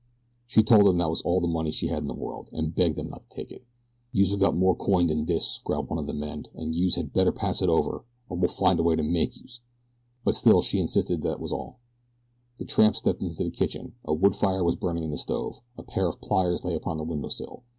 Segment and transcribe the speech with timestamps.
[0.47, 2.73] She told them that that was all the money she had in the world, and
[2.73, 3.63] begged them not to take it.
[4.11, 7.31] "Youse've got more coin dan dis," growled one of the men, "an' youse had better
[7.31, 9.59] pass it over, or we'll find a way to make youse."
[10.25, 11.81] But still she insisted that that was all.
[12.57, 13.93] The tramp stepped into the kitchen.
[14.03, 15.61] A wood fire was burning in the stove.
[15.77, 17.61] A pair of pliers lay upon the window sill.